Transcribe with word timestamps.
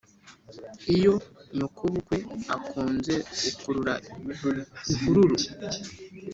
iyo 0.95 1.13
nyokobukwe 1.55 2.17
akunze 2.55 3.15
ukurura 3.49 3.93
ihururu. 4.91 5.37